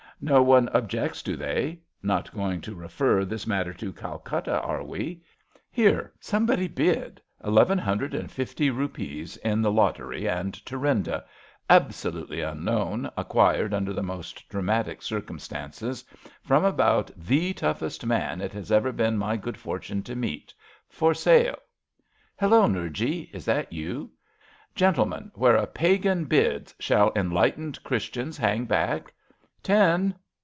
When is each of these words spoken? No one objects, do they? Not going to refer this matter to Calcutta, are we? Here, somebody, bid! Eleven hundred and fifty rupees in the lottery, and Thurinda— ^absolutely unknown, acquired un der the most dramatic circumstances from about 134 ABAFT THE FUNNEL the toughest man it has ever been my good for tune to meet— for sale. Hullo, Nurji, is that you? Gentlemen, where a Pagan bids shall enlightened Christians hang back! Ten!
No 0.23 0.43
one 0.43 0.69
objects, 0.69 1.23
do 1.23 1.35
they? 1.35 1.79
Not 2.03 2.31
going 2.31 2.61
to 2.61 2.75
refer 2.75 3.25
this 3.25 3.47
matter 3.47 3.73
to 3.73 3.91
Calcutta, 3.91 4.61
are 4.61 4.83
we? 4.83 5.23
Here, 5.71 6.13
somebody, 6.19 6.67
bid! 6.67 7.19
Eleven 7.43 7.79
hundred 7.79 8.13
and 8.13 8.31
fifty 8.31 8.69
rupees 8.69 9.37
in 9.37 9.63
the 9.63 9.71
lottery, 9.71 10.29
and 10.29 10.53
Thurinda— 10.63 11.23
^absolutely 11.71 12.47
unknown, 12.47 13.09
acquired 13.17 13.73
un 13.73 13.83
der 13.85 13.93
the 13.93 14.03
most 14.03 14.47
dramatic 14.47 15.01
circumstances 15.01 16.05
from 16.43 16.65
about 16.65 17.09
134 17.17 17.17
ABAFT 17.17 17.19
THE 17.27 17.35
FUNNEL 17.39 17.47
the 17.47 17.53
toughest 17.79 18.05
man 18.05 18.41
it 18.41 18.53
has 18.53 18.71
ever 18.71 18.91
been 18.91 19.17
my 19.17 19.35
good 19.37 19.57
for 19.57 19.79
tune 19.79 20.03
to 20.03 20.15
meet— 20.15 20.53
for 21.01 21.15
sale. 21.15 21.57
Hullo, 22.39 22.67
Nurji, 22.67 23.31
is 23.33 23.45
that 23.45 23.73
you? 23.73 24.11
Gentlemen, 24.75 25.31
where 25.33 25.55
a 25.55 25.65
Pagan 25.65 26.25
bids 26.25 26.75
shall 26.77 27.11
enlightened 27.15 27.81
Christians 27.83 28.37
hang 28.37 28.65
back! 28.65 29.11
Ten! 29.63 30.15